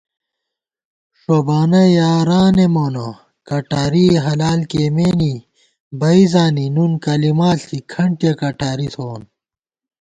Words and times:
ݭوبانہ 1.19 1.83
یارانے 1.97 2.65
مونہ 2.73 3.07
کٹارِئےحلال 3.47 4.59
کېئیمېنے 4.69 5.33
بئ 5.99 6.21
زانی 6.31 6.67
نُن 6.75 6.91
کَلِما 7.03 7.51
ݪی 7.61 7.79
کھنٹِیَہ 7.91 8.33
کٹاری 8.41 8.87
تھووون 8.93 9.21